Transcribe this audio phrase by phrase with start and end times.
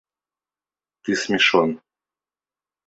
[1.03, 1.69] –Ты смешон.